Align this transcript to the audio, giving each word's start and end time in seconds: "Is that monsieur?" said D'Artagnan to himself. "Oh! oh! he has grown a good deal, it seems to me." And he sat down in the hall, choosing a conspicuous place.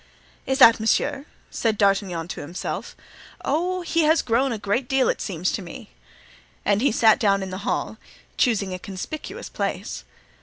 "Is 0.47 0.57
that 0.57 0.79
monsieur?" 0.79 1.25
said 1.51 1.77
D'Artagnan 1.77 2.27
to 2.29 2.41
himself. 2.41 2.95
"Oh! 3.45 3.81
oh! 3.81 3.81
he 3.81 4.01
has 4.05 4.23
grown 4.23 4.51
a 4.51 4.57
good 4.57 4.87
deal, 4.87 5.09
it 5.09 5.21
seems 5.21 5.51
to 5.51 5.61
me." 5.61 5.91
And 6.65 6.81
he 6.81 6.91
sat 6.91 7.19
down 7.19 7.43
in 7.43 7.51
the 7.51 7.59
hall, 7.69 7.99
choosing 8.35 8.73
a 8.73 8.79
conspicuous 8.79 9.47
place. 9.47 10.03